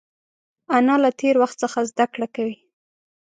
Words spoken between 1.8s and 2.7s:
زده کړه کوي